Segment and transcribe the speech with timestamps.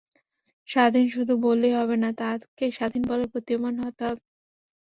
[0.69, 4.23] স্বাধীন শুধু বললেই হবে না, তাকে স্বাধীন বলে প্রতীয়মান হতে হবে।